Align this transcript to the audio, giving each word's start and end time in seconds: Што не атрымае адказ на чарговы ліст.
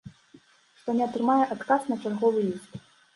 Што 0.79 0.95
не 0.99 1.03
атрымае 1.07 1.35
адказ 1.57 1.81
на 1.91 1.99
чарговы 2.07 2.39
ліст. 2.47 2.81